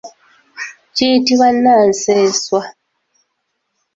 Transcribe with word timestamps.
Kiyitibwa 0.95 1.47
nnassenswa. 1.55 2.61